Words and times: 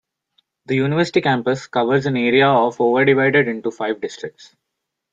The 0.65 0.73
University 0.77 1.21
campus 1.21 1.67
covers 1.67 2.07
an 2.07 2.17
area 2.17 2.47
of 2.47 2.81
over 2.81 3.05
divided 3.05 3.47
into 3.47 3.69
five 3.69 4.01
districts. 4.01 4.55